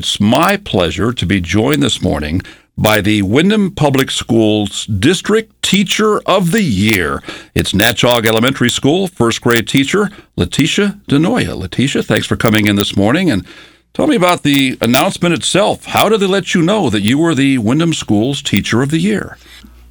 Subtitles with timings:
[0.00, 2.40] It's my pleasure to be joined this morning
[2.74, 7.22] by the Windham Public Schools District Teacher of the Year.
[7.54, 10.08] It's Natchaug Elementary School first grade teacher,
[10.38, 11.54] Leticia Denoya.
[11.54, 13.46] Leticia, thanks for coming in this morning and
[13.92, 15.84] tell me about the announcement itself.
[15.84, 19.00] How did they let you know that you were the Windham Schools Teacher of the
[19.00, 19.36] Year?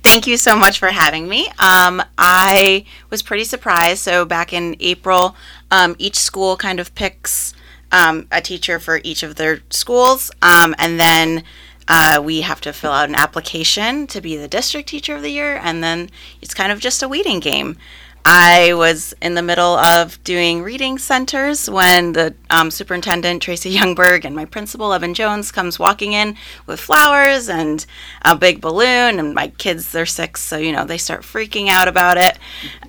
[0.01, 1.49] Thank you so much for having me.
[1.59, 3.99] Um, I was pretty surprised.
[3.99, 5.35] So, back in April,
[5.69, 7.53] um, each school kind of picks
[7.91, 10.31] um, a teacher for each of their schools.
[10.41, 11.43] Um, and then
[11.87, 15.31] uh, we have to fill out an application to be the district teacher of the
[15.31, 15.59] year.
[15.61, 16.09] And then
[16.41, 17.77] it's kind of just a waiting game.
[18.25, 24.25] I was in the middle of doing reading centers when the um, superintendent, Tracy Youngberg,
[24.25, 27.85] and my principal, Evan Jones, comes walking in with flowers and
[28.23, 29.19] a big balloon.
[29.19, 32.37] And my kids, they're six, so, you know, they start freaking out about it.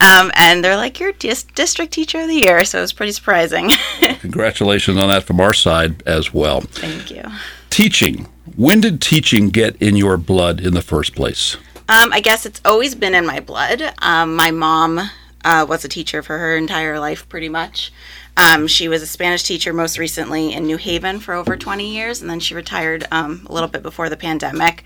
[0.00, 2.64] Um, and they're like, You're dis- district teacher of the year.
[2.64, 3.70] So it was pretty surprising.
[4.20, 6.60] Congratulations on that from our side as well.
[6.60, 7.24] Thank you.
[7.70, 8.26] Teaching.
[8.56, 11.56] When did teaching get in your blood in the first place?
[11.88, 13.82] Um, I guess it's always been in my blood.
[13.98, 15.10] Um, my mom
[15.44, 17.92] uh, was a teacher for her entire life, pretty much.
[18.36, 22.20] Um, she was a Spanish teacher most recently in New Haven for over 20 years,
[22.20, 24.84] and then she retired um, a little bit before the pandemic.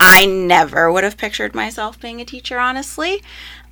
[0.00, 3.22] I never would have pictured myself being a teacher, honestly.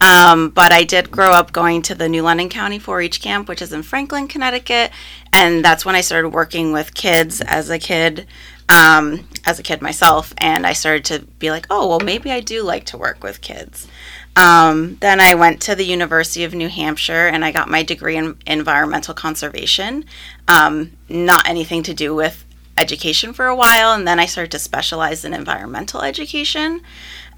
[0.01, 3.49] Um, but I did grow up going to the New London County 4 H camp,
[3.49, 4.91] which is in Franklin, Connecticut.
[5.33, 8.27] And that's when I started working with kids as a kid,
[8.69, 10.35] um, as a kid myself.
[10.39, 13.41] And I started to be like, oh, well, maybe I do like to work with
[13.41, 13.89] kids.
[14.37, 18.17] Um, then I went to the University of New Hampshire and I got my degree
[18.17, 20.05] in environmental conservation.
[20.49, 22.45] Um, not anything to do with
[22.79, 26.81] education for a while, and then I started to specialize in environmental education.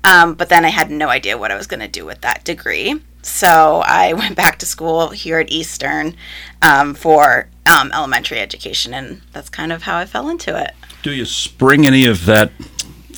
[0.04, 2.44] Um, but then I had no idea what I was going to do with that
[2.44, 3.00] degree.
[3.22, 6.14] So I went back to school here at Eastern
[6.62, 10.72] um, for um, elementary education, and that's kind of how I fell into it.
[11.02, 12.52] Do you spring any of that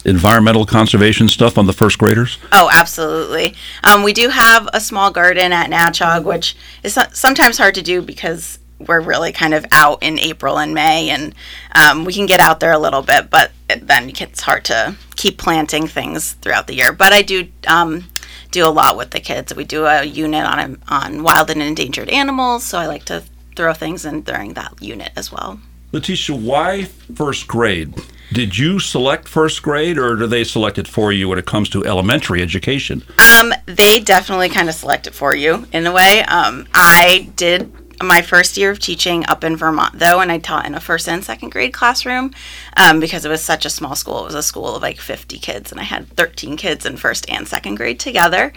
[0.06, 2.38] environmental conservation stuff on the first graders?
[2.52, 3.54] Oh, absolutely.
[3.84, 8.00] Um, we do have a small garden at Natchaug, which is sometimes hard to do
[8.00, 11.34] because we're really kind of out in April and May, and
[11.74, 15.38] um, we can get out there a little bit, but then it's hard to keep
[15.38, 16.92] planting things throughout the year.
[16.92, 18.04] But I do um,
[18.50, 19.54] do a lot with the kids.
[19.54, 23.24] We do a unit on on wild and endangered animals, so I like to
[23.56, 25.58] throw things in during that unit as well.
[25.92, 27.94] Leticia, why first grade?
[28.32, 31.68] Did you select first grade, or do they select it for you when it comes
[31.70, 33.02] to elementary education?
[33.18, 36.22] Um, they definitely kind of select it for you in a way.
[36.24, 37.72] Um, I did
[38.02, 41.08] my first year of teaching up in Vermont, though, and I taught in a first
[41.08, 42.32] and second grade classroom
[42.76, 44.20] um, because it was such a small school.
[44.22, 47.30] It was a school of like 50 kids, and I had 13 kids in first
[47.30, 48.52] and second grade together.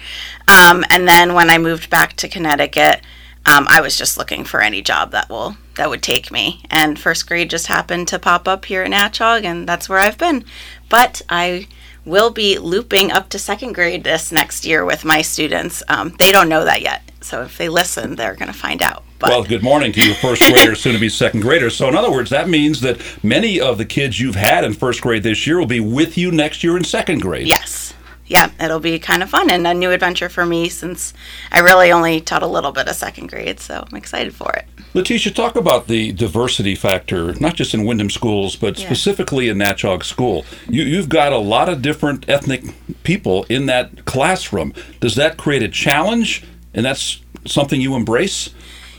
[0.48, 3.02] Um, and then when I moved back to Connecticut,
[3.50, 6.62] um, I was just looking for any job that will that would take me.
[6.70, 10.18] And first grade just happened to pop up here at Natchaug, and that's where I've
[10.18, 10.44] been.
[10.90, 11.68] But I
[12.06, 15.82] will be looping up to second grade this next year with my students.
[15.88, 19.04] Um, they don't know that yet, so if they listen, they're going to find out.
[19.20, 19.30] But.
[19.30, 21.76] Well, good morning to your first graders, soon to be second graders.
[21.76, 25.02] So, in other words, that means that many of the kids you've had in first
[25.02, 27.48] grade this year will be with you next year in second grade.
[27.48, 27.94] Yes
[28.30, 31.14] yeah, it'll be kind of fun and a new adventure for me since
[31.52, 34.66] I really only taught a little bit of second grade, so I'm excited for it.
[34.94, 38.86] Leticia, talk about the diversity factor, not just in Windham schools, but yeah.
[38.86, 40.46] specifically in Natchaug School.
[40.70, 42.64] You, you've got a lot of different ethnic
[43.04, 44.74] people in that classroom.
[45.00, 46.44] Does that create a challenge?
[46.74, 48.52] And that's something you embrace?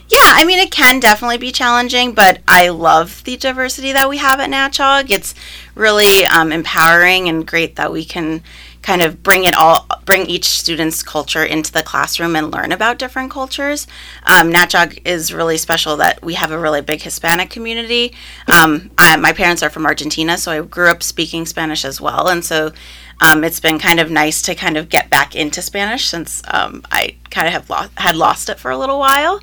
[0.09, 4.17] Yeah, I mean, it can definitely be challenging, but I love the diversity that we
[4.17, 5.09] have at Natchaug.
[5.09, 5.33] It's
[5.73, 8.43] really um, empowering and great that we can
[8.81, 12.97] kind of bring it all bring each student's culture into the classroom and learn about
[12.97, 13.87] different cultures.
[14.23, 18.13] Um, Natchaug is really special that we have a really big hispanic community.
[18.47, 22.27] Um, I, my parents are from argentina so i grew up speaking spanish as well.
[22.27, 22.71] And so
[23.21, 26.83] um, it's been kind of nice to kind of get back into spanish since um,
[26.91, 29.39] i kind of have lost had lost it for a little while.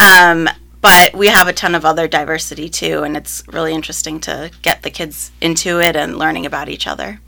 [0.00, 0.48] Um,
[0.80, 4.82] but we have a ton of other diversity too and it's really interesting to get
[4.82, 7.20] the kids into it and learning about each other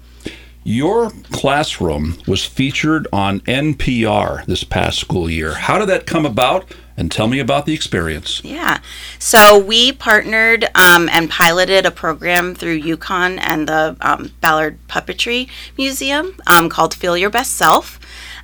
[0.70, 5.54] your classroom was featured on NPR this past school year.
[5.54, 6.72] How did that come about?
[6.96, 8.44] And tell me about the experience.
[8.44, 8.80] Yeah.
[9.18, 15.48] So we partnered um, and piloted a program through UConn and the um, Ballard Puppetry
[15.78, 17.98] Museum um, called Feel Your Best Self.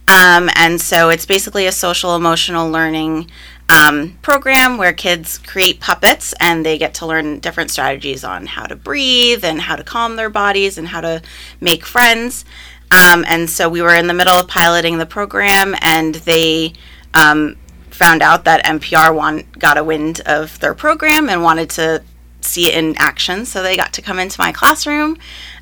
[0.08, 3.30] Um, and so it's basically a social emotional learning
[3.68, 8.64] um, program where kids create puppets and they get to learn different strategies on how
[8.64, 11.22] to breathe and how to calm their bodies and how to
[11.60, 12.44] make friends.
[12.90, 16.72] Um, and so we were in the middle of piloting the program, and they
[17.14, 17.56] um,
[17.90, 22.02] found out that NPR want, got a wind of their program and wanted to
[22.40, 23.44] see it in action.
[23.44, 25.18] So they got to come into my classroom,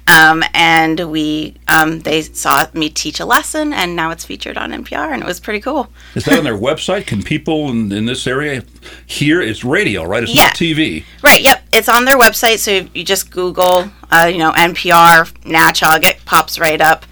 [0.08, 4.70] um, and we um, they saw me teach a lesson, and now it's featured on
[4.70, 5.88] NPR, and it was pretty cool.
[6.14, 7.06] Is that on their website?
[7.06, 8.62] Can people in, in this area
[9.06, 9.40] hear?
[9.40, 10.22] It's radio, right?
[10.22, 10.44] It's Yeah.
[10.44, 11.04] not TV.
[11.22, 11.42] Right.
[11.42, 11.62] Yep.
[11.72, 12.58] It's on their website.
[12.58, 17.06] So you just Google, uh, you know, NPR Natchaug, it pops right up.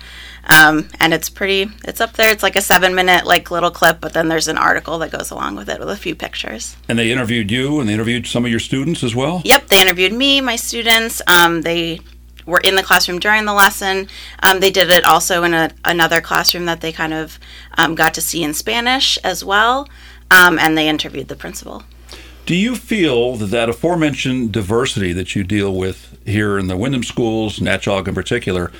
[0.50, 1.70] Um, and it's pretty.
[1.84, 2.30] It's up there.
[2.30, 5.54] It's like a seven-minute like little clip, but then there's an article that goes along
[5.54, 6.76] with it with a few pictures.
[6.88, 9.40] And they interviewed you, and they interviewed some of your students as well.
[9.44, 9.68] Yep.
[9.68, 11.22] They interviewed me, my students.
[11.28, 12.00] Um, they
[12.46, 14.08] were in the classroom during the lesson.
[14.42, 17.38] Um, they did it also in a, another classroom that they kind of
[17.78, 19.88] um, got to see in Spanish as well.
[20.30, 21.84] Um, and they interviewed the principal.
[22.44, 27.04] Do you feel that that aforementioned diversity that you deal with here in the Windham
[27.04, 28.72] schools, Natchaug in particular,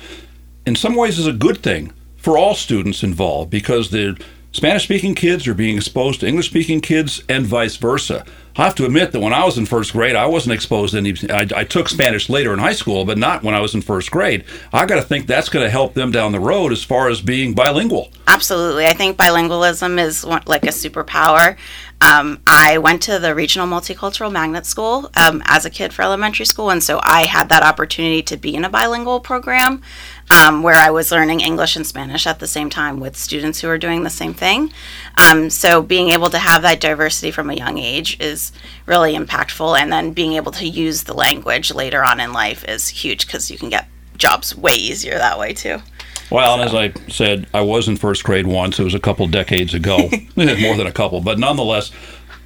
[0.65, 4.17] in some ways is a good thing for all students involved because the
[4.53, 8.23] Spanish speaking kids are being exposed to English speaking kids and vice versa.
[8.55, 10.99] I have to admit that when I was in first grade, I wasn't exposed to
[10.99, 11.15] any.
[11.31, 14.11] I, I took Spanish later in high school, but not when I was in first
[14.11, 14.45] grade.
[14.71, 17.19] I got to think that's going to help them down the road as far as
[17.19, 18.11] being bilingual.
[18.27, 18.85] Absolutely.
[18.85, 21.57] I think bilingualism is like a superpower.
[22.01, 26.45] Um, I went to the regional multicultural magnet school um, as a kid for elementary
[26.45, 29.81] school, and so I had that opportunity to be in a bilingual program
[30.29, 33.69] um, where I was learning English and Spanish at the same time with students who
[33.69, 34.73] are doing the same thing.
[35.17, 38.51] Um, so being able to have that diversity from a young age is
[38.85, 42.89] really impactful, and then being able to use the language later on in life is
[42.89, 43.87] huge because you can get
[44.17, 45.81] jobs way easier that way too.
[46.29, 48.79] Well, and as I said, I was in first grade once.
[48.79, 49.97] It was a couple decades ago,
[50.35, 51.91] more than a couple, but nonetheless,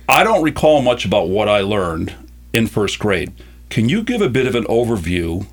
[0.10, 2.14] I don't recall much about what I learned
[2.54, 3.34] in first grade.
[3.70, 5.46] Can you give a bit of an overview?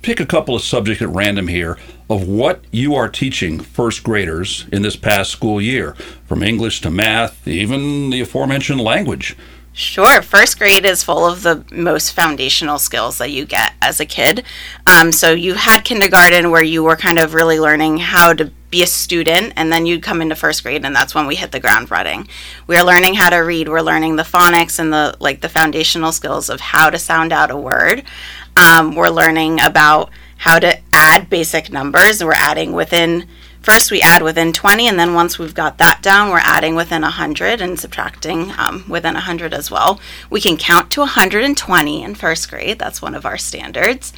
[0.00, 1.76] Pick a couple of subjects at random here
[2.08, 5.94] of what you are teaching first graders in this past school year,
[6.24, 9.36] from English to math, even the aforementioned language.
[9.78, 10.22] Sure.
[10.22, 14.42] First grade is full of the most foundational skills that you get as a kid.
[14.88, 18.82] Um, so you had kindergarten where you were kind of really learning how to be
[18.82, 21.60] a student, and then you'd come into first grade, and that's when we hit the
[21.60, 22.26] ground running.
[22.66, 23.68] We are learning how to read.
[23.68, 27.52] We're learning the phonics and the like the foundational skills of how to sound out
[27.52, 28.02] a word.
[28.56, 32.22] Um, we're learning about how to add basic numbers.
[32.22, 33.28] We're adding within
[33.62, 37.02] first we add within 20 and then once we've got that down we're adding within
[37.02, 40.00] 100 and subtracting um, within 100 as well
[40.30, 44.12] we can count to 120 in first grade that's one of our standards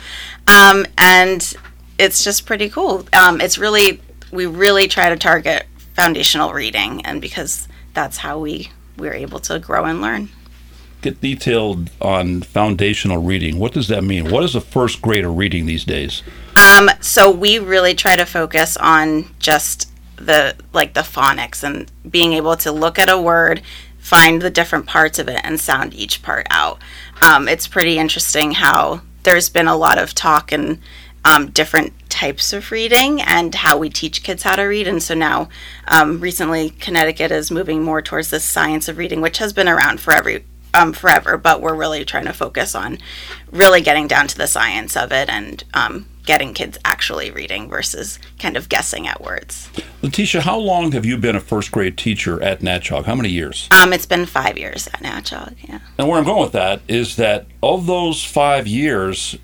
[0.49, 1.55] um, and
[1.99, 4.01] it's just pretty cool um, it's really
[4.31, 9.59] we really try to target foundational reading and because that's how we we're able to
[9.59, 10.29] grow and learn
[11.03, 13.59] Get detailed on foundational reading.
[13.59, 14.31] What does that mean?
[14.31, 16.23] What is a first grader reading these days?
[16.61, 22.35] Um, so we really try to focus on just the like the phonics and being
[22.35, 23.63] able to look at a word,
[23.99, 26.79] find the different parts of it, and sound each part out.
[27.23, 30.79] Um, it's pretty interesting how there's been a lot of talk and
[31.25, 34.89] um, different types of reading and how we teach kids how to read.
[34.89, 35.49] And so now,
[35.89, 40.01] um, recently, Connecticut is moving more towards this science of reading, which has been around
[40.01, 42.99] for every um, forever, but we're really trying to focus on
[43.51, 48.19] really getting down to the science of it and um, getting kids actually reading versus
[48.39, 49.69] kind of guessing at words.
[50.03, 53.05] Leticia, how long have you been a first grade teacher at Natchaug?
[53.05, 53.69] How many years?
[53.71, 55.81] Um, it's been five years at Natchaug, yeah.
[55.99, 59.37] And where I'm going with that is that of those five years,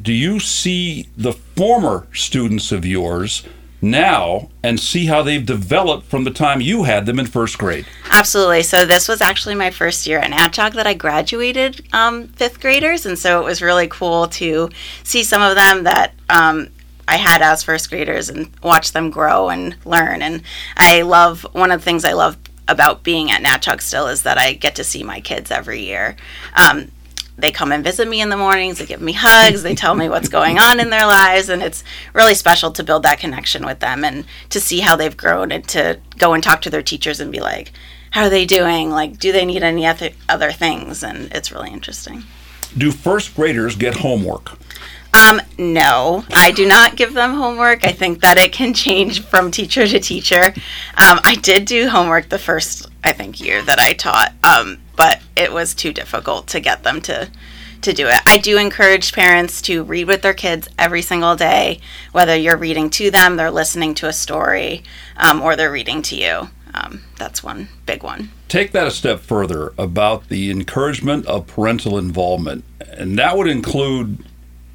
[0.00, 3.42] do you see the former students of yours
[3.80, 7.86] now and see how they've developed from the time you had them in first grade?
[8.10, 8.62] Absolutely.
[8.62, 13.06] So this was actually my first year at Natchaug that I graduated um, fifth graders,
[13.06, 14.70] and so it was really cool to
[15.04, 16.68] see some of them that um,
[17.08, 20.22] I had as first graders and watch them grow and learn.
[20.22, 20.42] And
[20.76, 22.36] I love one of the things I love
[22.68, 26.16] about being at Natchaug still is that I get to see my kids every year.
[26.54, 26.90] Um,
[27.38, 28.78] they come and visit me in the mornings.
[28.78, 29.62] They give me hugs.
[29.62, 33.02] They tell me what's going on in their lives, and it's really special to build
[33.02, 36.62] that connection with them and to see how they've grown and to go and talk
[36.62, 37.72] to their teachers and be like,
[38.10, 38.90] "How are they doing?
[38.90, 42.24] Like, do they need any other other things?" And it's really interesting.
[42.76, 44.58] Do first graders get homework?
[45.14, 47.86] Um, no, I do not give them homework.
[47.86, 50.52] I think that it can change from teacher to teacher.
[50.98, 55.20] Um, I did do homework the first, I think, year that I taught, um, but
[55.36, 57.30] it was too difficult to get them to
[57.82, 58.20] to do it.
[58.26, 62.90] I do encourage parents to read with their kids every single day, whether you're reading
[62.90, 64.82] to them, they're listening to a story,
[65.16, 66.48] um, or they're reading to you.
[66.74, 68.30] Um, that's one big one.
[68.48, 74.24] Take that a step further about the encouragement of parental involvement, and that would include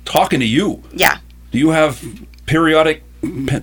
[0.06, 0.82] talking to you.
[0.94, 1.18] Yeah.
[1.52, 2.04] Do you have
[2.46, 3.04] periodic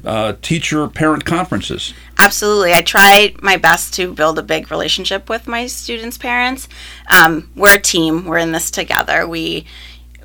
[0.05, 1.93] uh, teacher parent conferences.
[2.19, 2.73] Absolutely.
[2.73, 6.69] I try my best to build a big relationship with my students' parents.
[7.09, 9.27] Um, we're a team, we're in this together.
[9.27, 9.67] We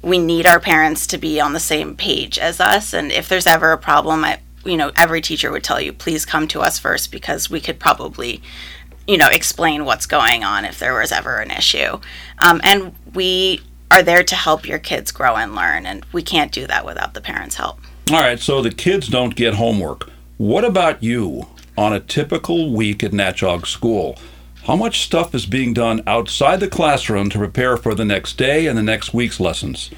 [0.03, 3.47] we need our parents to be on the same page as us and if there's
[3.47, 6.77] ever a problem I, you know every teacher would tell you please come to us
[6.77, 8.41] first because we could probably
[9.07, 11.99] you know explain what's going on if there was ever an issue
[12.39, 16.51] um, and we are there to help your kids grow and learn and we can't
[16.51, 17.79] do that without the parents help
[18.12, 23.03] all right so the kids don't get homework what about you on a typical week
[23.03, 24.17] at Natchaug School
[24.65, 28.65] how much stuff is being done outside the classroom to prepare for the next day
[28.65, 29.89] and the next week's lessons?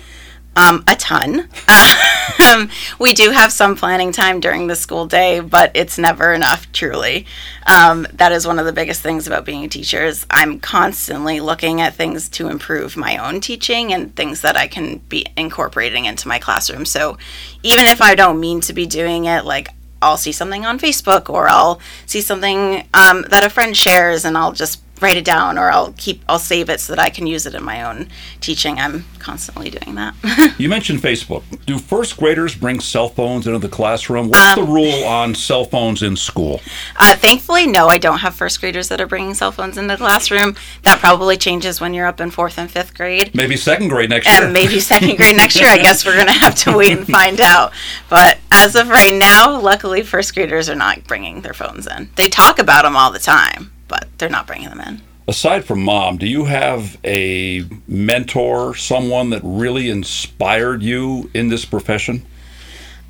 [0.55, 1.50] Um, a ton.
[2.43, 6.71] um, we do have some planning time during the school day, but it's never enough,
[6.71, 7.25] truly.
[7.67, 11.39] Um, that is one of the biggest things about being a teacher is I'm constantly
[11.39, 16.05] looking at things to improve my own teaching and things that I can be incorporating
[16.05, 16.85] into my classroom.
[16.85, 17.17] So
[17.63, 19.69] even if I don't mean to be doing it, like
[20.01, 24.38] I'll see something on Facebook or I'll see something um, that a friend shares and
[24.38, 27.27] I'll just write it down or I'll keep I'll save it so that I can
[27.27, 28.07] use it in my own
[28.41, 28.79] teaching.
[28.79, 30.15] I'm constantly doing that.
[30.57, 31.43] you mentioned Facebook.
[31.67, 34.29] Do first graders bring cell phones into the classroom?
[34.29, 36.59] What's um, the rule on cell phones in school?
[36.97, 37.88] Uh, thankfully, no.
[37.88, 40.55] I don't have first graders that are bringing cell phones into the classroom.
[40.81, 43.35] That probably changes when you're up in fourth and fifth grade.
[43.35, 44.45] Maybe second grade next year.
[44.45, 45.69] And maybe second grade next year.
[45.69, 47.74] I guess we're going to have to wait and find out.
[48.09, 52.09] But as of right now, luckily, first graders are not bringing their phones in.
[52.15, 55.01] They talk about them all the time but they're not bringing them in.
[55.25, 61.63] Aside from mom, do you have a mentor, someone that really inspired you in this
[61.63, 62.25] profession?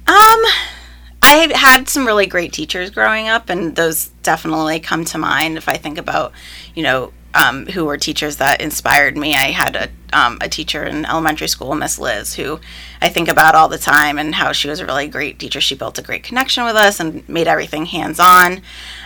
[0.07, 0.41] Um,
[1.23, 5.67] I had some really great teachers growing up, and those definitely come to mind if
[5.67, 6.33] I think about,
[6.75, 9.35] you know, um, who were teachers that inspired me.
[9.35, 12.59] I had a, um, a teacher in elementary school, Miss Liz, who
[13.01, 15.59] I think about all the time and how she was a really great teacher.
[15.59, 18.61] She built a great connection with us and made everything hands on.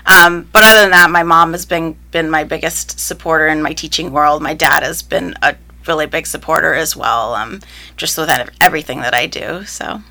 [0.05, 3.73] Um, but other than that, my mom has been been my biggest supporter in my
[3.73, 4.43] teaching world.
[4.43, 5.55] My dad has been a
[5.87, 7.61] really big supporter as well, um,
[7.97, 8.29] just with
[8.61, 9.65] everything that I do.
[9.65, 10.03] So.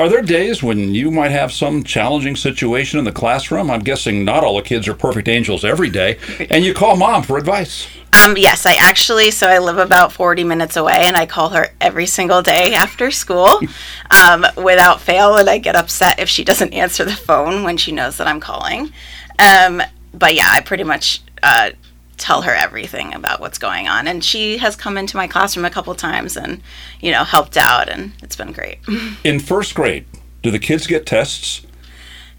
[0.00, 3.70] Are there days when you might have some challenging situation in the classroom?
[3.70, 6.16] I'm guessing not all the kids are perfect angels every day,
[6.48, 7.86] and you call mom for advice.
[8.14, 11.68] Um, yes, I actually, so I live about 40 minutes away, and I call her
[11.82, 13.60] every single day after school
[14.10, 17.92] um, without fail, and I get upset if she doesn't answer the phone when she
[17.92, 18.90] knows that I'm calling.
[19.38, 19.82] Um,
[20.14, 21.72] but yeah, I pretty much uh,
[22.20, 24.06] tell her everything about what's going on.
[24.06, 26.62] And she has come into my classroom a couple times and,
[27.00, 28.78] you know, helped out, and it's been great.
[29.24, 30.04] In first grade,
[30.42, 31.66] do the kids get tests?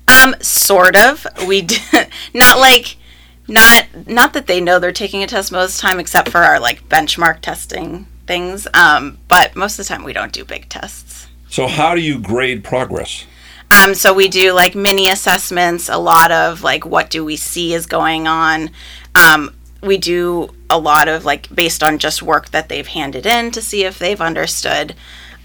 [0.07, 1.25] Um, sort of.
[1.47, 1.77] We d-
[2.33, 2.97] not like
[3.47, 6.39] not not that they know they're taking a test most of the time, except for
[6.39, 8.67] our like benchmark testing things.
[8.73, 11.27] Um, but most of the time, we don't do big tests.
[11.50, 13.25] So, how do you grade progress?
[13.71, 17.73] Um, so we do like mini assessments, a lot of like what do we see
[17.73, 18.69] is going on.
[19.15, 23.51] Um, we do a lot of like based on just work that they've handed in
[23.51, 24.95] to see if they've understood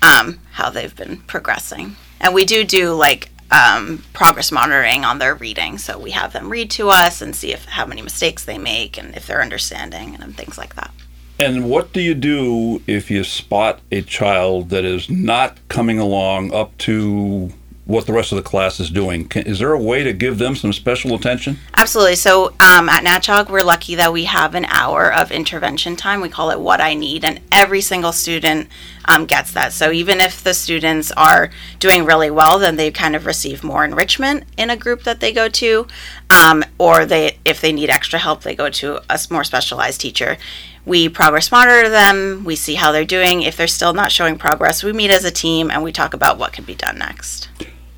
[0.02, 1.96] um, how they've been progressing.
[2.20, 5.78] And we do do like um, progress monitoring on their reading.
[5.78, 8.98] So we have them read to us and see if how many mistakes they make
[8.98, 10.90] and if they're understanding and things like that.
[11.38, 16.54] And what do you do if you spot a child that is not coming along
[16.54, 17.52] up to
[17.86, 19.28] what the rest of the class is doing.
[19.28, 21.58] Can, is there a way to give them some special attention?
[21.76, 22.16] Absolutely.
[22.16, 26.20] So um, at Natchaug, we're lucky that we have an hour of intervention time.
[26.20, 28.68] We call it What I Need, and every single student
[29.04, 29.72] um, gets that.
[29.72, 33.84] So even if the students are doing really well, then they kind of receive more
[33.84, 35.86] enrichment in a group that they go to,
[36.28, 40.38] um, or they if they need extra help, they go to a more specialized teacher.
[40.84, 43.42] We progress monitor them, we see how they're doing.
[43.42, 46.38] If they're still not showing progress, we meet as a team and we talk about
[46.38, 47.48] what can be done next.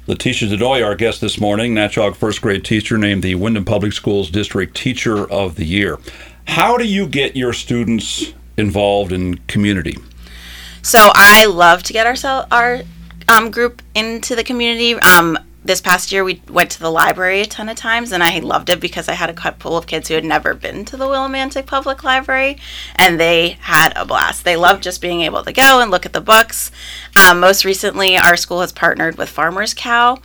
[0.09, 4.31] Leticia Denoya, our guest this morning, Natchaug first grade teacher, named the Windham Public Schools
[4.31, 5.99] District Teacher of the Year.
[6.47, 9.99] How do you get your students involved in community?
[10.81, 12.81] So I love to get our our
[13.29, 14.95] um, group into the community.
[14.95, 18.38] Um, this past year we went to the library a ton of times and I
[18.38, 21.07] loved it because I had a couple of kids who had never been to the
[21.07, 22.59] Willimantic Public Library
[22.97, 24.45] and they had a blast.
[24.45, 26.71] They loved just being able to go and look at the books.
[27.17, 30.19] Um, most recently, our school has partnered with Farmers Cow.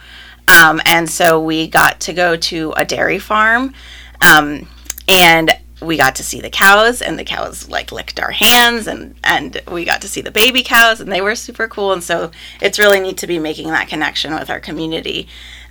[0.48, 3.74] Um, and so we got to go to a dairy farm.
[4.22, 4.68] Um,
[5.08, 9.16] and we got to see the cows and the cows like licked our hands and
[9.24, 12.32] and we got to see the baby cows and they were super cool and so
[12.62, 15.28] it's really neat to be making that connection with our community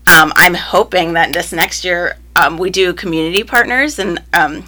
[0.07, 4.65] um, i'm hoping that this next year um, we do community partners and um,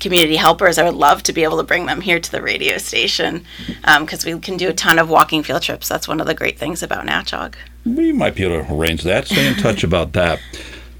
[0.00, 2.78] community helpers, I would love to be able to bring them here to the radio
[2.78, 3.44] station
[3.82, 5.88] because um, we can do a ton of walking field trips.
[5.88, 7.54] That's one of the great things about Natchaug.
[7.84, 9.26] We might be able to arrange that.
[9.26, 10.40] Stay in touch about that.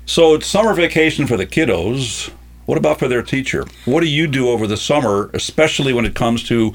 [0.06, 2.32] So it's summer vacation for the kiddos.
[2.70, 3.66] What about for their teacher?
[3.84, 6.72] What do you do over the summer, especially when it comes to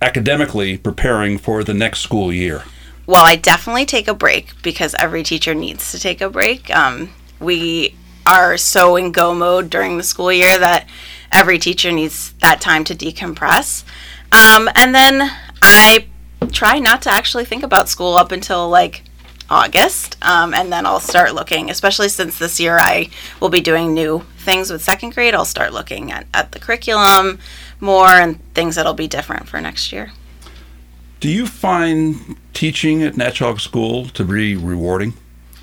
[0.00, 2.62] academically preparing for the next school year?
[3.06, 6.70] Well, I definitely take a break because every teacher needs to take a break.
[6.70, 10.88] Um, we are so in go mode during the school year that
[11.32, 13.82] every teacher needs that time to decompress.
[14.30, 15.28] Um, and then
[15.60, 16.06] I
[16.52, 19.02] try not to actually think about school up until like
[19.52, 23.94] August, um, and then I'll start looking, especially since this year I will be doing
[23.94, 25.34] new things with second grade.
[25.34, 27.38] I'll start looking at, at the curriculum
[27.80, 30.12] more and things that'll be different for next year.
[31.20, 35.14] Do you find teaching at Natchaug School to be rewarding?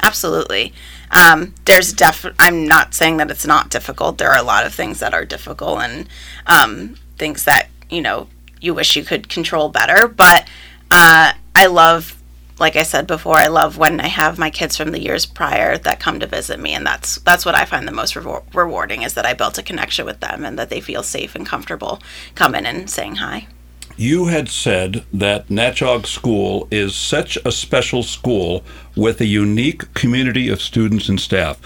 [0.03, 0.73] Absolutely.
[1.11, 2.25] Um, there's def.
[2.39, 4.17] I'm not saying that it's not difficult.
[4.17, 6.07] There are a lot of things that are difficult and
[6.47, 8.27] um, things that you know
[8.61, 10.07] you wish you could control better.
[10.07, 10.47] But
[10.91, 12.18] uh, I love,
[12.59, 15.77] like I said before, I love when I have my kids from the years prior
[15.77, 19.13] that come to visit me, and that's that's what I find the most rewarding is
[19.13, 22.01] that I built a connection with them and that they feel safe and comfortable
[22.35, 23.47] coming and saying hi.
[23.95, 28.63] You had said that Natchaug School is such a special school
[28.95, 31.59] with a unique community of students and staff.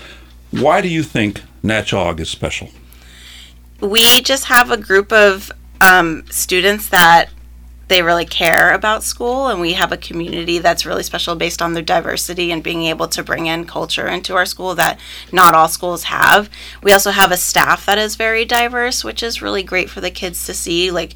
[0.50, 2.70] Why do you think Natchaug is special?
[3.82, 7.30] We just have a group of um, students that
[7.94, 11.74] they really care about school and we have a community that's really special based on
[11.74, 15.00] their diversity and being able to bring in culture into our school that
[15.32, 16.50] not all schools have
[16.82, 20.10] we also have a staff that is very diverse which is really great for the
[20.10, 21.14] kids to see like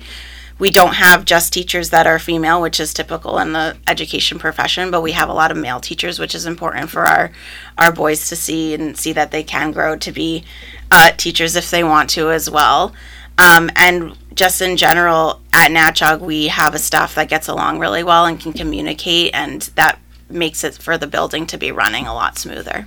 [0.59, 4.89] we don't have just teachers that are female, which is typical in the education profession,
[4.89, 7.31] but we have a lot of male teachers, which is important for our
[7.77, 10.43] our boys to see and see that they can grow to be
[10.89, 12.91] uh, teachers if they want to as well.
[13.37, 18.03] Um, and just in general, at Natchaug, we have a staff that gets along really
[18.03, 22.13] well and can communicate, and that makes it for the building to be running a
[22.13, 22.85] lot smoother.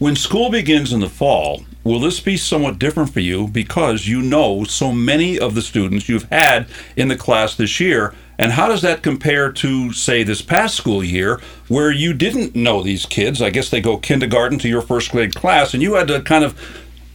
[0.00, 4.20] When school begins in the fall, will this be somewhat different for you because you
[4.20, 6.66] know so many of the students you've had
[6.96, 8.12] in the class this year?
[8.36, 12.82] And how does that compare to, say, this past school year where you didn't know
[12.82, 13.40] these kids?
[13.40, 16.42] I guess they go kindergarten to your first grade class, and you had to kind
[16.42, 16.58] of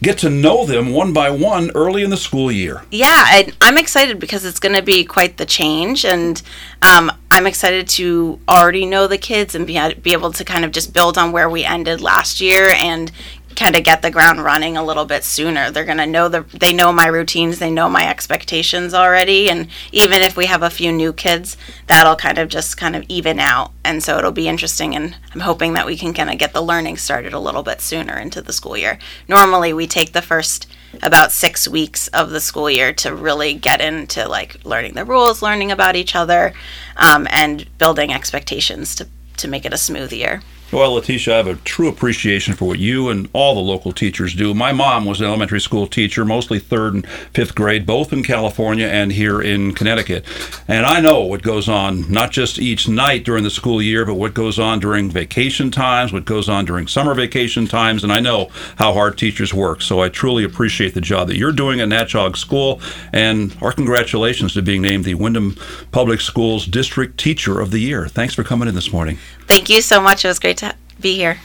[0.02, 2.82] get to know them one by one early in the school year.
[2.90, 6.40] Yeah, I, am excited because it's going to be quite the change, and
[6.82, 10.72] um, I'm excited to already know the kids and be, be able to kind of
[10.72, 13.10] just build on where we ended last year and
[13.56, 15.70] kind of get the ground running a little bit sooner.
[15.70, 19.68] They're going to know the they know my routines, they know my expectations already, and
[19.92, 23.40] even if we have a few new kids, that'll kind of just kind of even
[23.40, 23.72] out.
[23.82, 26.62] And so it'll be interesting and I'm hoping that we can kind of get the
[26.62, 28.98] learning started a little bit sooner into the school year.
[29.28, 30.66] Normally we take the first
[31.02, 35.42] about 6 weeks of the school year to really get into like learning the rules,
[35.42, 36.52] learning about each other,
[36.96, 40.42] um, and building expectations to to make it a smooth year.
[40.76, 44.34] Well, Leticia, I have a true appreciation for what you and all the local teachers
[44.34, 44.52] do.
[44.52, 48.86] My mom was an elementary school teacher, mostly third and fifth grade, both in California
[48.86, 50.26] and here in Connecticut.
[50.68, 54.16] And I know what goes on, not just each night during the school year, but
[54.16, 58.04] what goes on during vacation times, what goes on during summer vacation times.
[58.04, 59.80] And I know how hard teachers work.
[59.80, 62.82] So I truly appreciate the job that you're doing at Natchaug School.
[63.14, 65.56] And our congratulations to being named the Windham
[65.90, 68.08] Public Schools District Teacher of the Year.
[68.08, 69.16] Thanks for coming in this morning.
[69.46, 70.24] Thank you so much.
[70.24, 71.38] It was great to be here.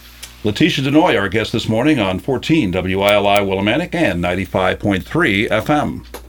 [0.43, 6.20] Leticia Denoy, our guest this morning on 14 WILI Willimantic and 95.3 FM.